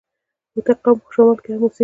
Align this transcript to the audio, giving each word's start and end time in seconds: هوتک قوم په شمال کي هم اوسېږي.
هوتک 0.53 0.77
قوم 0.83 0.97
په 1.03 1.09
شمال 1.13 1.37
کي 1.43 1.49
هم 1.53 1.61
اوسېږي. 1.65 1.79